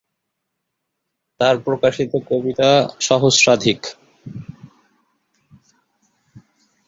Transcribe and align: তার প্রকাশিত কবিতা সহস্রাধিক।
তার 1.39 1.55
প্রকাশিত 1.59 2.11
কবিতা 2.29 2.69
সহস্রাধিক। 2.99 3.79